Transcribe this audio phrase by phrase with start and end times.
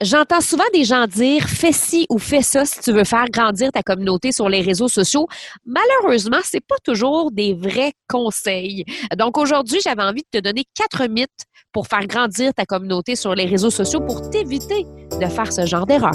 [0.00, 3.72] J'entends souvent des gens dire fais ci ou fais ça si tu veux faire grandir
[3.72, 5.26] ta communauté sur les réseaux sociaux.
[5.66, 8.84] Malheureusement, c'est pas toujours des vrais conseils.
[9.16, 13.34] Donc aujourd'hui, j'avais envie de te donner quatre mythes pour faire grandir ta communauté sur
[13.34, 14.86] les réseaux sociaux pour t'éviter
[15.20, 16.14] de faire ce genre d'erreur.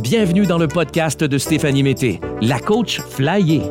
[0.00, 3.62] Bienvenue dans le podcast de Stéphanie Mété, la coach flyée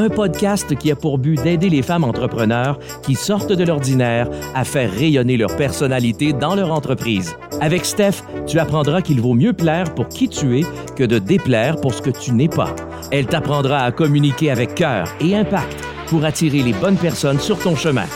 [0.00, 4.64] un podcast qui a pour but d'aider les femmes entrepreneurs qui sortent de l'ordinaire à
[4.64, 7.36] faire rayonner leur personnalité dans leur entreprise.
[7.60, 10.64] Avec Steph, tu apprendras qu'il vaut mieux plaire pour qui tu es
[10.96, 12.74] que de déplaire pour ce que tu n'es pas.
[13.12, 17.76] Elle t'apprendra à communiquer avec cœur et impact pour attirer les bonnes personnes sur ton
[17.76, 18.06] chemin.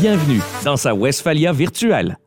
[0.00, 2.18] Bienvenue dans sa Westphalia virtuelle.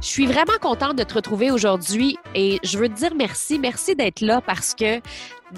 [0.00, 3.58] Je suis vraiment contente de te retrouver aujourd'hui et je veux te dire merci.
[3.58, 5.00] Merci d'être là parce que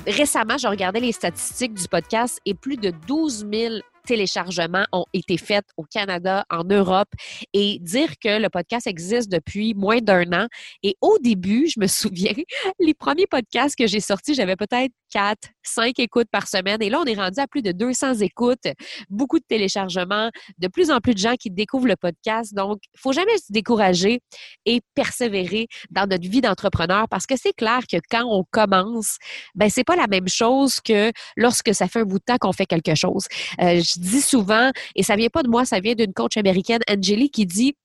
[0.06, 3.74] récemment, je regardais les statistiques du podcast et plus de 12 000
[4.06, 7.08] téléchargements ont été faits au Canada, en Europe,
[7.52, 10.46] et dire que le podcast existe depuis moins d'un an.
[10.82, 12.32] Et au début, je me souviens,
[12.78, 16.82] les premiers podcasts que j'ai sortis, j'avais peut-être quatre, cinq écoutes par semaine.
[16.82, 18.66] Et là, on est rendu à plus de 200 écoutes,
[19.10, 22.54] beaucoup de téléchargements, de plus en plus de gens qui découvrent le podcast.
[22.54, 24.20] Donc, il faut jamais se décourager
[24.64, 29.18] et persévérer dans notre vie d'entrepreneur parce que c'est clair que quand on commence,
[29.54, 32.52] ben c'est pas la même chose que lorsque ça fait un bout de temps qu'on
[32.54, 33.26] fait quelque chose.
[33.60, 36.80] Euh, je dis souvent, et ça vient pas de moi, ça vient d'une coach américaine,
[36.88, 37.76] Angélie, qui dit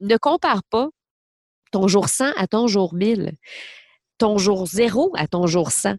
[0.00, 0.88] ne compare pas
[1.70, 3.32] ton jour 100 à ton jour 1000,
[4.18, 5.94] ton jour 0 à ton jour 100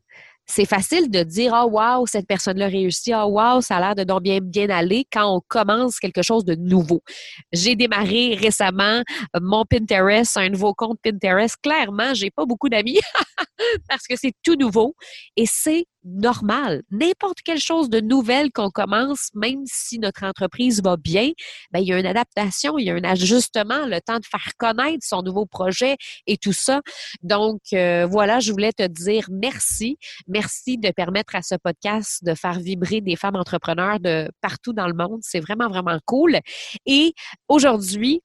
[0.46, 4.20] c'est facile de dire oh, wow, cette personne-là réussit, oh, wow, ça a l'air de
[4.20, 7.02] bien bien aller quand on commence quelque chose de nouveau.
[7.52, 9.02] J'ai démarré récemment
[9.42, 11.56] mon Pinterest, un nouveau compte Pinterest.
[11.62, 13.00] Clairement, j'ai pas beaucoup d'amis
[13.90, 14.96] parce que c'est tout nouveau
[15.36, 16.84] et c'est normal.
[16.92, 21.32] N'importe quelle chose de nouvelle qu'on commence, même si notre entreprise va bien,
[21.72, 24.52] ben, il y a une adaptation, il y a un ajustement, le temps de faire
[24.58, 25.96] connaître son nouveau projet
[26.28, 26.82] et tout ça.
[27.22, 29.98] Donc, euh, voilà, je voulais te dire merci.
[30.28, 34.88] Merci de permettre à ce podcast de faire vibrer des femmes entrepreneurs de partout dans
[34.88, 35.20] le monde.
[35.22, 36.40] C'est vraiment, vraiment cool.
[36.86, 37.14] Et
[37.48, 38.22] aujourd'hui,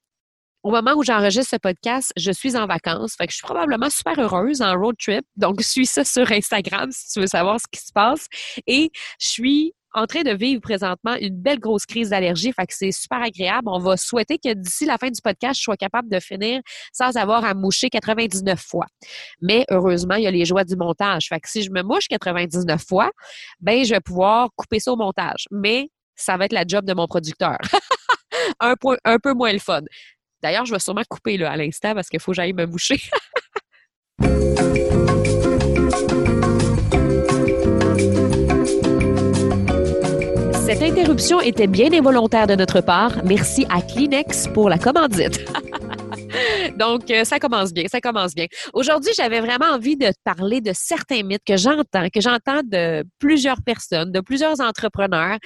[0.63, 3.15] au moment où j'enregistre ce podcast, je suis en vacances.
[3.17, 5.25] Fait que je suis probablement super heureuse en road trip.
[5.37, 8.27] Donc, suis ça sur Instagram si tu veux savoir ce qui se passe.
[8.67, 12.51] Et je suis en train de vivre présentement une belle grosse crise d'allergie.
[12.53, 13.69] Fait que c'est super agréable.
[13.69, 16.61] On va souhaiter que d'ici la fin du podcast, je sois capable de finir
[16.93, 18.85] sans avoir à moucher 99 fois.
[19.41, 21.27] Mais heureusement, il y a les joies du montage.
[21.29, 23.11] Fait que si je me mouche 99 fois,
[23.61, 25.47] ben, je vais pouvoir couper ça au montage.
[25.51, 27.57] Mais ça va être la job de mon producteur.
[28.59, 29.81] un, point, un peu moins le fun.
[30.41, 32.99] D'ailleurs, je vais sûrement couper là, à l'instant parce qu'il faut que j'aille me moucher.
[40.69, 43.23] Cette interruption était bien involontaire de notre part.
[43.25, 45.43] Merci à Kleenex pour la commandite.
[46.77, 48.45] Donc, euh, ça commence bien, ça commence bien.
[48.73, 53.03] Aujourd'hui, j'avais vraiment envie de te parler de certains mythes que j'entends, que j'entends de
[53.19, 55.37] plusieurs personnes, de plusieurs entrepreneurs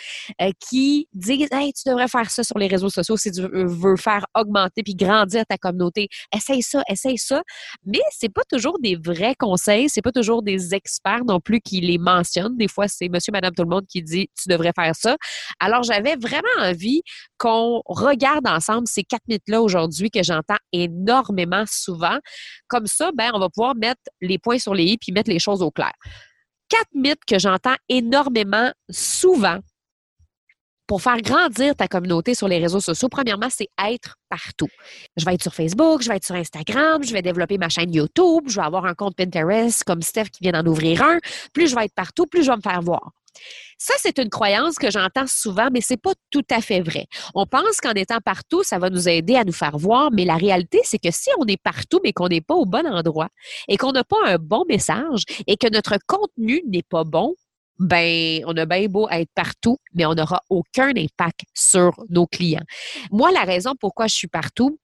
[0.41, 3.95] euh, qui disent Hey, tu devrais faire ça sur les réseaux sociaux si tu veux
[3.95, 6.07] faire augmenter puis grandir ta communauté.
[6.35, 7.41] Essaye ça, essaye ça.
[7.85, 11.81] Mais c'est pas toujours des vrais conseils, c'est pas toujours des experts non plus qui
[11.81, 12.57] les mentionnent.
[12.57, 15.17] Des fois, c'est monsieur, madame, tout le monde qui dit tu devrais faire ça.
[15.59, 17.01] Alors, j'avais vraiment envie
[17.43, 22.17] qu'on regarde ensemble ces quatre mythes-là aujourd'hui que j'entends énormément souvent.
[22.69, 25.39] Comme ça, ben, on va pouvoir mettre les points sur les i puis mettre les
[25.39, 25.91] choses au clair.
[26.69, 29.59] Quatre mythes que j'entends énormément souvent
[30.87, 34.69] pour faire grandir ta communauté sur les réseaux sociaux, premièrement, c'est être partout.
[35.17, 37.93] Je vais être sur Facebook, je vais être sur Instagram, je vais développer ma chaîne
[37.93, 41.19] YouTube, je vais avoir un compte Pinterest comme Steph qui vient d'en ouvrir un.
[41.53, 43.11] Plus je vais être partout, plus je vais me faire voir.
[43.85, 47.05] Ça, c'est une croyance que j'entends souvent, mais c'est pas tout à fait vrai.
[47.35, 50.37] On pense qu'en étant partout, ça va nous aider à nous faire voir, mais la
[50.37, 53.27] réalité, c'est que si on est partout, mais qu'on n'est pas au bon endroit
[53.67, 57.35] et qu'on n'a pas un bon message et que notre contenu n'est pas bon,
[57.77, 62.63] ben, on a bien beau être partout, mais on n'aura aucun impact sur nos clients.
[63.11, 64.79] Moi, la raison pourquoi je suis partout,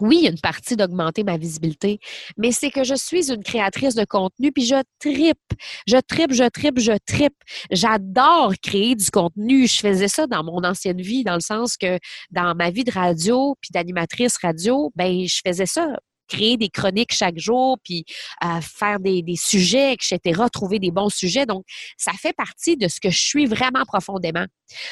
[0.00, 1.98] oui, une partie d'augmenter ma visibilité,
[2.36, 5.38] mais c'est que je suis une créatrice de contenu, puis je tripe,
[5.86, 7.36] je tripe, je tripe, je tripe.
[7.70, 9.66] J'adore créer du contenu.
[9.66, 11.98] Je faisais ça dans mon ancienne vie, dans le sens que
[12.30, 15.88] dans ma vie de radio, puis d'animatrice radio, ben je faisais ça
[16.28, 18.04] créer des chroniques chaque jour, puis
[18.44, 21.46] euh, faire des, des, sujets, etc., trouver des bons sujets.
[21.46, 21.64] Donc,
[21.96, 24.44] ça fait partie de ce que je suis vraiment profondément.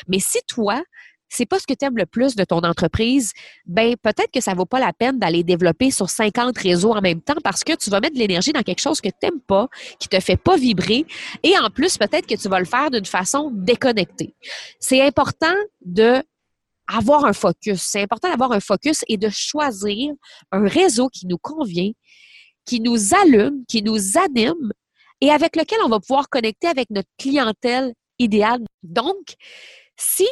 [0.08, 0.82] Mais si toi,
[1.28, 3.32] c'est pas ce que tu aimes le plus de ton entreprise,
[3.67, 7.20] ben peut-être que ça vaut pas la peine d'aller développer sur 50 réseaux en même
[7.20, 9.69] temps parce que tu vas mettre de l'énergie dans quelque chose que tu n'aimes pas,
[9.99, 11.05] qui te fait pas vibrer
[11.43, 14.34] et en plus peut-être que tu vas le faire d'une façon déconnectée.
[14.81, 16.23] C'est important de
[16.88, 17.82] avoir un focus.
[17.82, 20.12] C'est important d'avoir un focus et de choisir
[20.52, 21.90] un réseau qui nous convient,
[22.64, 24.72] qui nous allume, qui nous anime
[25.20, 28.64] et avec lequel on va pouvoir connecter avec notre clientèle idéale.
[28.82, 29.34] Donc,
[29.96, 30.26] si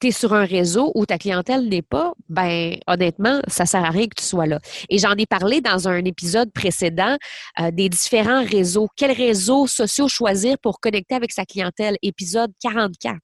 [0.00, 3.90] tu es sur un réseau où ta clientèle n'est pas, ben honnêtement, ça sert à
[3.90, 4.60] rien que tu sois là.
[4.88, 7.16] Et j'en ai parlé dans un épisode précédent
[7.60, 8.88] euh, des différents réseaux.
[8.96, 11.96] Quels réseaux sociaux choisir pour connecter avec sa clientèle?
[12.02, 13.16] Épisode 44.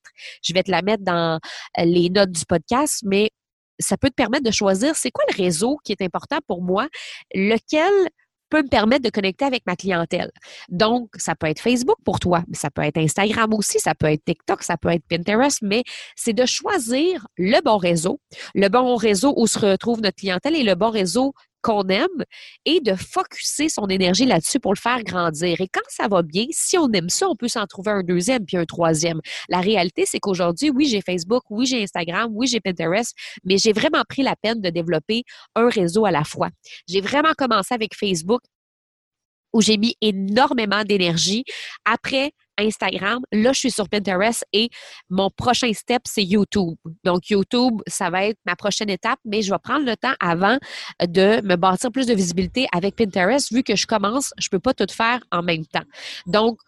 [0.42, 1.38] Je vais te la mettre dans
[1.78, 3.30] euh, les notes du podcast, mais
[3.78, 6.88] ça peut te permettre de choisir c'est quoi le réseau qui est important pour moi,
[7.34, 7.92] lequel
[8.52, 10.30] peut me permettre de connecter avec ma clientèle.
[10.68, 14.08] Donc, ça peut être Facebook pour toi, mais ça peut être Instagram aussi, ça peut
[14.08, 15.84] être TikTok, ça peut être Pinterest, mais
[16.16, 18.20] c'est de choisir le bon réseau,
[18.54, 22.24] le bon réseau où se retrouve notre clientèle et le bon réseau qu'on aime
[22.64, 25.60] et de focuser son énergie là-dessus pour le faire grandir.
[25.60, 28.44] Et quand ça va bien, si on aime ça, on peut s'en trouver un deuxième
[28.44, 29.20] puis un troisième.
[29.48, 33.14] La réalité, c'est qu'aujourd'hui, oui, j'ai Facebook, oui, j'ai Instagram, oui, j'ai Pinterest,
[33.44, 35.22] mais j'ai vraiment pris la peine de développer
[35.54, 36.50] un réseau à la fois.
[36.88, 38.42] J'ai vraiment commencé avec Facebook
[39.52, 41.44] où j'ai mis énormément d'énergie.
[41.84, 43.20] Après, Instagram.
[43.32, 44.68] Là, je suis sur Pinterest et
[45.10, 46.76] mon prochain step, c'est YouTube.
[47.04, 50.58] Donc, YouTube, ça va être ma prochaine étape, mais je vais prendre le temps avant
[51.00, 53.52] de me bâtir plus de visibilité avec Pinterest.
[53.52, 55.84] Vu que je commence, je ne peux pas tout faire en même temps.
[56.26, 56.58] Donc,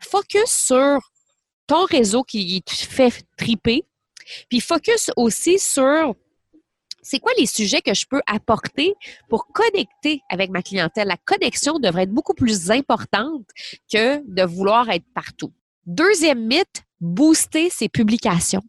[0.00, 0.98] focus sur
[1.66, 3.84] ton réseau qui te fait triper,
[4.48, 6.14] puis focus aussi sur
[7.04, 8.94] c'est quoi les sujets que je peux apporter
[9.28, 11.06] pour connecter avec ma clientèle?
[11.06, 13.46] La connexion devrait être beaucoup plus importante
[13.92, 15.52] que de vouloir être partout.
[15.86, 18.62] Deuxième mythe, booster ses publications.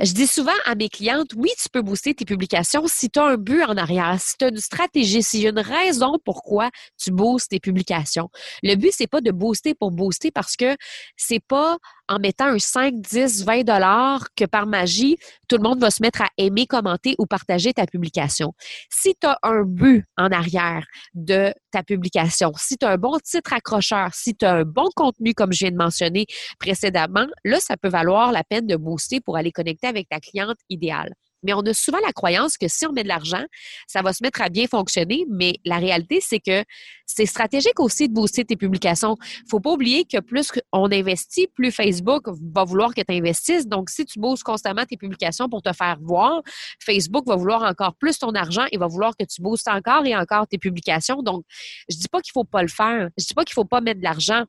[0.00, 3.24] Je dis souvent à mes clientes, oui, tu peux booster tes publications si tu as
[3.24, 6.70] un but en arrière, si tu as une stratégie, s'il y a une raison pourquoi
[6.96, 8.30] tu boostes tes publications.
[8.62, 10.76] Le but, c'est pas de booster pour booster parce que
[11.16, 11.78] c'est pas
[12.08, 15.16] en mettant un 5, 10, 20 dollars que par magie,
[15.48, 18.52] tout le monde va se mettre à aimer, commenter ou partager ta publication.
[18.90, 20.84] Si tu as un but en arrière
[21.14, 24.88] de ta publication, si tu as un bon titre accrocheur, si tu as un bon
[24.94, 26.26] contenu comme je viens de mentionner
[26.58, 30.58] précédemment, là, ça peut valoir la peine de booster pour aller connecter avec ta cliente
[30.68, 31.12] idéale.
[31.42, 33.44] Mais on a souvent la croyance que si on met de l'argent,
[33.86, 35.24] ça va se mettre à bien fonctionner.
[35.28, 36.64] Mais la réalité, c'est que
[37.06, 39.16] c'est stratégique aussi de booster tes publications.
[39.48, 43.66] Faut pas oublier que plus on investit, plus Facebook va vouloir que tu investisses.
[43.66, 46.42] Donc, si tu boostes constamment tes publications pour te faire voir,
[46.84, 50.16] Facebook va vouloir encore plus ton argent et va vouloir que tu boostes encore et
[50.16, 51.22] encore tes publications.
[51.22, 51.44] Donc,
[51.88, 53.08] je dis pas qu'il faut pas le faire.
[53.16, 54.44] Je dis pas qu'il faut pas mettre de l'argent.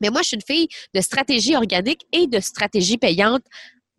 [0.00, 3.42] Mais moi, je suis une fille de stratégie organique et de stratégie payante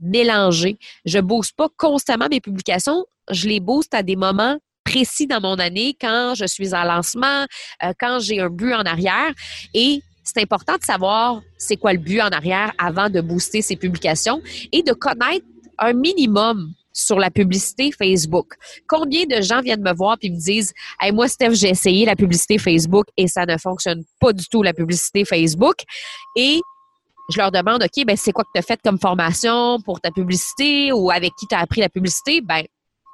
[0.03, 0.77] mélanger.
[1.05, 5.57] Je booste pas constamment mes publications, je les booste à des moments précis dans mon
[5.59, 7.45] année, quand je suis en lancement,
[7.83, 9.31] euh, quand j'ai un but en arrière.
[9.73, 13.75] Et c'est important de savoir c'est quoi le but en arrière avant de booster ces
[13.75, 14.41] publications
[14.71, 15.45] et de connaître
[15.79, 18.53] un minimum sur la publicité Facebook.
[18.87, 20.73] Combien de gens viennent me voir et me disent
[21.11, 24.73] moi, Steph, j'ai essayé la publicité Facebook et ça ne fonctionne pas du tout, la
[24.73, 25.77] publicité Facebook.
[26.35, 26.61] Et
[27.29, 30.11] je leur demande, OK, ben, c'est quoi que tu as fait comme formation pour ta
[30.11, 32.41] publicité ou avec qui tu as appris la publicité?
[32.41, 32.63] Ben,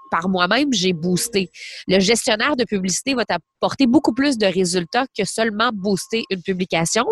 [0.10, 1.50] par moi-même, j'ai boosté.
[1.88, 7.06] Le gestionnaire de publicité va t'apporter beaucoup plus de résultats que seulement booster une publication.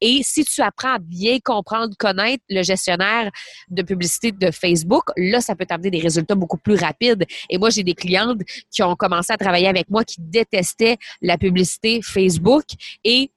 [0.00, 3.30] Et si tu apprends à bien comprendre, connaître le gestionnaire
[3.70, 7.24] de publicité de Facebook, là, ça peut t'amener des résultats beaucoup plus rapides.
[7.50, 8.40] Et moi, j'ai des clientes
[8.70, 12.64] qui ont commencé à travailler avec moi qui détestaient la publicité Facebook
[13.02, 13.30] et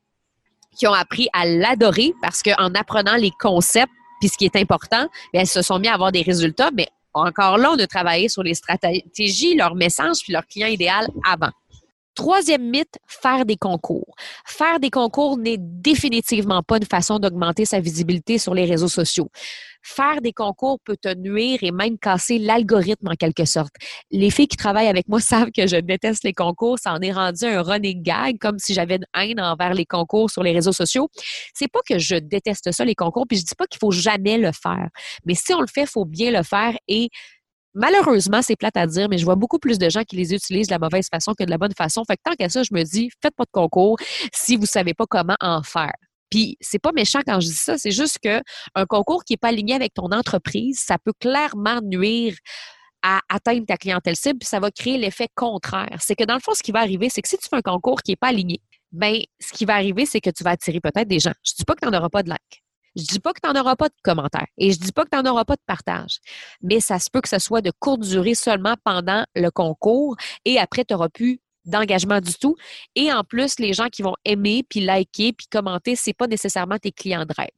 [0.78, 5.08] qui ont appris à l'adorer parce qu'en apprenant les concepts, puis ce qui est important,
[5.34, 8.44] elles se sont mis à avoir des résultats, mais encore là, on a travaillé sur
[8.44, 11.52] les stratégies, leur message, puis leur client idéal avant.
[12.18, 14.16] Troisième mythe, faire des concours.
[14.44, 19.30] Faire des concours n'est définitivement pas une façon d'augmenter sa visibilité sur les réseaux sociaux.
[19.84, 23.76] Faire des concours peut te nuire et même casser l'algorithme en quelque sorte.
[24.10, 26.80] Les filles qui travaillent avec moi savent que je déteste les concours.
[26.80, 30.32] Ça en est rendu un running gag, comme si j'avais une haine envers les concours
[30.32, 31.10] sur les réseaux sociaux.
[31.54, 34.40] C'est pas que je déteste ça, les concours, puis je dis pas qu'il faut jamais
[34.40, 34.90] le faire.
[35.24, 37.10] Mais si on le fait, il faut bien le faire et
[37.80, 40.66] Malheureusement, c'est plate à dire, mais je vois beaucoup plus de gens qui les utilisent
[40.66, 42.04] de la mauvaise façon que de la bonne façon.
[42.06, 43.98] Fait que tant qu'à ça, je me dis, faites pas de concours
[44.34, 45.94] si vous savez pas comment en faire.
[46.32, 48.42] Puis c'est pas méchant quand je dis ça, c'est juste que
[48.74, 52.36] un concours qui est pas aligné avec ton entreprise, ça peut clairement nuire
[53.04, 55.98] à atteindre ta clientèle cible, puis ça va créer l'effet contraire.
[56.00, 57.62] C'est que dans le fond, ce qui va arriver, c'est que si tu fais un
[57.62, 58.60] concours qui est pas aligné,
[58.92, 61.34] ben ce qui va arriver, c'est que tu vas attirer peut-être des gens.
[61.46, 62.64] Je dis pas que tu n'en auras pas de likes.
[62.98, 65.10] Je dis pas que tu n'en auras pas de commentaires et je dis pas que
[65.12, 66.18] tu n'en auras pas de partage.
[66.62, 70.58] Mais ça se peut que ce soit de courte durée seulement pendant le concours et
[70.58, 72.56] après, tu n'auras plus d'engagement du tout.
[72.96, 76.80] Et en plus, les gens qui vont aimer, puis liker, puis commenter, c'est pas nécessairement
[76.80, 77.51] tes clients de rêve.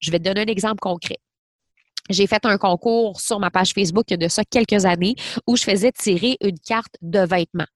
[0.00, 1.18] Je vais te donner un exemple concret.
[2.08, 5.14] j'ai fait un concours sur ma page Facebook il y a de ça quelques années
[5.46, 7.68] où je faisais tirer une carte de vêtements.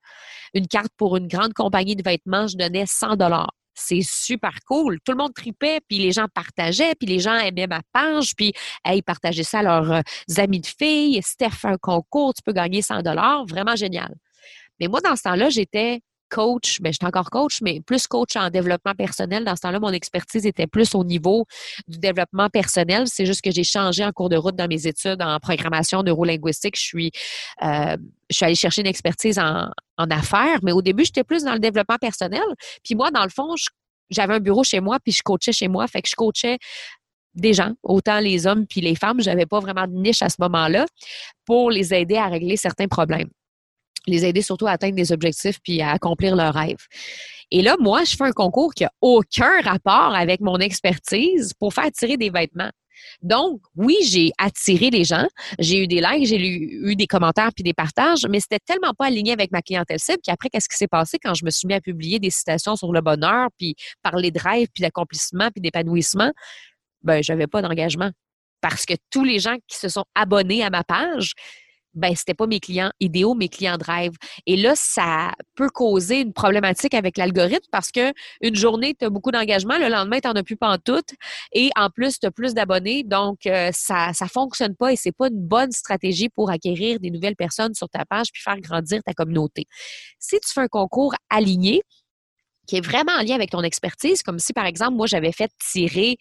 [0.55, 3.53] Une carte pour une grande compagnie de vêtements, je donnais 100 dollars.
[3.75, 4.99] C'est super cool.
[5.05, 8.53] Tout le monde tripait, puis les gens partageaient, puis les gens aimaient ma page, puis
[8.87, 10.01] ils partageaient ça à leurs euh,
[10.37, 11.21] amis de filles.
[11.23, 13.45] Steph fait un concours, tu peux gagner 100 dollars.
[13.47, 14.15] Vraiment génial.
[14.81, 18.37] Mais moi, dans ce temps-là, j'étais coach, mais ben, j'étais encore coach, mais plus coach
[18.37, 19.45] en développement personnel.
[19.45, 21.47] Dans ce temps-là, mon expertise était plus au niveau
[21.89, 23.05] du développement personnel.
[23.07, 26.77] C'est juste que j'ai changé en cours de route dans mes études en programmation neurolinguistique.
[26.77, 27.11] Je suis,
[27.63, 27.97] euh,
[28.31, 31.55] je suis allée chercher une expertise en, en affaires, mais au début, j'étais plus dans
[31.55, 32.43] le développement personnel.
[32.83, 33.55] Puis moi, dans le fond,
[34.11, 35.87] j'avais un bureau chez moi, puis je coachais chez moi.
[35.87, 36.59] Fait que je coachais
[37.35, 39.21] des gens, autant les hommes puis les femmes.
[39.21, 40.87] J'avais pas vraiment de niche à ce moment-là
[41.45, 43.29] pour les aider à régler certains problèmes
[44.07, 46.87] les aider surtout à atteindre des objectifs puis à accomplir leurs rêves.
[47.51, 51.73] Et là, moi, je fais un concours qui a aucun rapport avec mon expertise pour
[51.73, 52.71] faire tirer des vêtements.
[53.23, 55.27] Donc, oui, j'ai attiré les gens,
[55.59, 59.07] j'ai eu des likes, j'ai eu des commentaires puis des partages, mais c'était tellement pas
[59.07, 61.75] aligné avec ma clientèle cible qu'après, qu'est-ce qui s'est passé quand je me suis mis
[61.75, 66.33] à publier des citations sur le bonheur, puis parler de rêve, puis d'accomplissement, puis d'épanouissement,
[67.03, 68.11] ben, j'avais pas d'engagement.
[68.61, 71.33] Parce que tous les gens qui se sont abonnés à ma page,
[71.95, 74.13] ben c'était pas mes clients idéaux, mes clients de rêve.
[74.47, 79.11] Et là, ça peut causer une problématique avec l'algorithme parce que une journée, tu as
[79.11, 81.05] beaucoup d'engagement, le lendemain, tu n'en as plus tout
[81.53, 83.05] et en plus, tu as plus d'abonnés.
[83.05, 87.11] Donc, euh, ça ça fonctionne pas et c'est pas une bonne stratégie pour acquérir des
[87.11, 89.67] nouvelles personnes sur ta page puis faire grandir ta communauté.
[90.19, 91.83] Si tu fais un concours aligné,
[92.67, 95.51] qui est vraiment en lien avec ton expertise, comme si, par exemple, moi, j'avais fait
[95.71, 96.17] tirer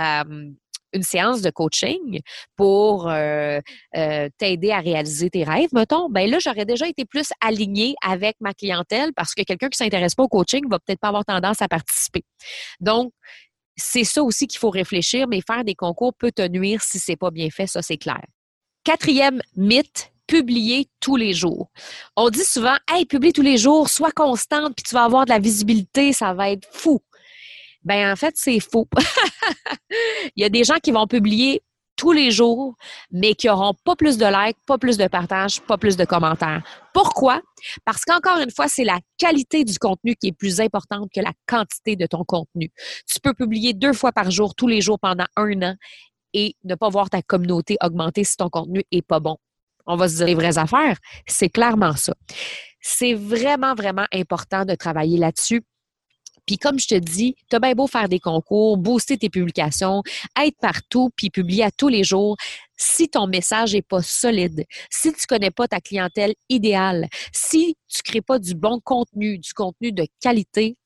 [0.00, 0.50] euh,
[0.92, 2.20] une séance de coaching
[2.56, 3.60] pour euh,
[3.96, 8.36] euh, t'aider à réaliser tes rêves, mettons, ben là, j'aurais déjà été plus alignée avec
[8.40, 11.62] ma clientèle parce que quelqu'un qui s'intéresse pas au coaching va peut-être pas avoir tendance
[11.62, 12.22] à participer.
[12.80, 13.12] Donc,
[13.76, 17.16] c'est ça aussi qu'il faut réfléchir, mais faire des concours peut te nuire si c'est
[17.16, 18.22] pas bien fait, ça c'est clair.
[18.84, 21.70] Quatrième mythe, publier tous les jours.
[22.16, 25.30] On dit souvent, hey, publie tous les jours, sois constante, puis tu vas avoir de
[25.30, 27.00] la visibilité, ça va être fou.
[27.84, 28.88] Ben en fait, c'est faux.
[30.36, 31.62] Il y a des gens qui vont publier
[31.98, 32.76] tous les jours,
[33.10, 36.62] mais qui n'auront pas plus de likes, pas plus de partages, pas plus de commentaires.
[36.94, 37.42] Pourquoi?
[37.84, 41.32] Parce qu'encore une fois, c'est la qualité du contenu qui est plus importante que la
[41.46, 42.70] quantité de ton contenu.
[43.06, 45.74] Tu peux publier deux fois par jour, tous les jours pendant un an
[46.32, 49.36] et ne pas voir ta communauté augmenter si ton contenu est pas bon.
[49.86, 50.98] On va se dire les vraies affaires.
[51.26, 52.14] C'est clairement ça.
[52.80, 55.62] C'est vraiment, vraiment important de travailler là-dessus
[56.48, 60.02] puis comme je te dis, tu as bien beau faire des concours, booster tes publications,
[60.42, 62.38] être partout, puis publier à tous les jours.
[62.74, 68.02] Si ton message n'est pas solide, si tu connais pas ta clientèle idéale, si tu
[68.02, 70.78] crées pas du bon contenu, du contenu de qualité,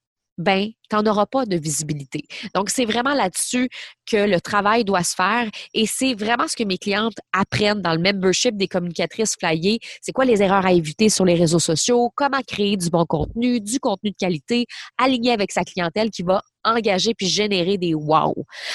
[0.42, 2.24] ben, tu n'en auras pas de visibilité.
[2.54, 3.70] Donc, c'est vraiment là-dessus
[4.06, 7.94] que le travail doit se faire et c'est vraiment ce que mes clientes apprennent dans
[7.94, 9.78] le membership des communicatrices flyées.
[10.02, 13.60] C'est quoi les erreurs à éviter sur les réseaux sociaux, comment créer du bon contenu,
[13.60, 14.66] du contenu de qualité,
[14.98, 18.34] aligné avec sa clientèle qui va engager puis générer des wow?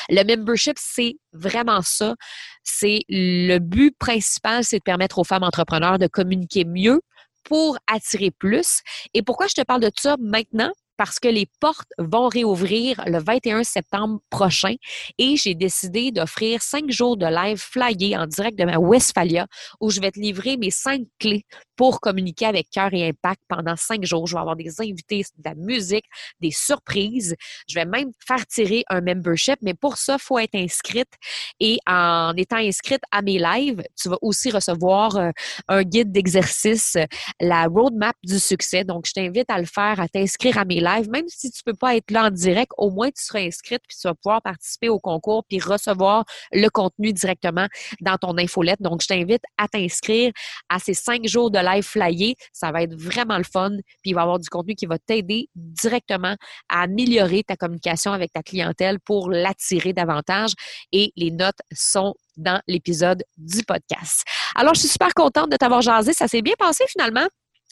[0.09, 2.15] Le membership, c'est vraiment ça.
[2.63, 7.01] C'est le but principal, c'est de permettre aux femmes entrepreneurs de communiquer mieux
[7.43, 8.81] pour attirer plus.
[9.13, 10.71] Et pourquoi je te parle de ça maintenant?
[10.97, 14.75] Parce que les portes vont réouvrir le 21 septembre prochain
[15.17, 19.47] et j'ai décidé d'offrir cinq jours de live flyé en direct de ma Westphalia
[19.79, 23.75] où je vais te livrer mes cinq clés pour communiquer avec cœur et impact pendant
[23.75, 24.25] cinq jours.
[24.25, 26.05] Je vais avoir des invités, de la musique,
[26.41, 27.35] des surprises.
[27.69, 31.11] Je vais même faire tirer un membership, mais pour ça, il faut être inscrite.
[31.59, 35.29] Et en étant inscrite à mes lives, tu vas aussi recevoir euh,
[35.67, 36.97] un guide d'exercice,
[37.39, 38.83] la roadmap du succès.
[38.83, 41.73] Donc, je t'invite à le faire, à t'inscrire à mes lives même si tu peux
[41.73, 44.89] pas être là en direct, au moins tu seras inscrite puis tu vas pouvoir participer
[44.89, 47.67] au concours puis recevoir le contenu directement
[48.01, 48.81] dans ton infolette.
[48.81, 50.31] Donc, je t'invite à t'inscrire
[50.69, 52.35] à ces cinq jours de live flyé.
[52.53, 54.97] Ça va être vraiment le fun puis il va y avoir du contenu qui va
[54.99, 56.35] t'aider directement
[56.69, 60.51] à améliorer ta communication avec ta clientèle pour l'attirer davantage
[60.91, 64.23] et les notes sont dans l'épisode du podcast.
[64.55, 66.13] Alors, je suis super contente de t'avoir jasé.
[66.13, 67.27] Ça s'est bien passé finalement?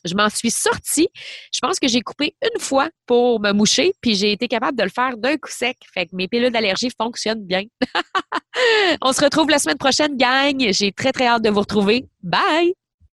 [0.06, 1.10] Je m'en suis sortie.
[1.52, 4.84] Je pense que j'ai coupé une fois pour me moucher, puis j'ai été capable de
[4.84, 5.78] le faire d'un coup sec.
[5.94, 7.64] Fait que mes pilules d'allergie fonctionnent bien.
[9.02, 10.72] On se retrouve la semaine prochaine, gang.
[10.72, 12.06] J'ai très, très hâte de vous retrouver.
[12.22, 12.74] Bye!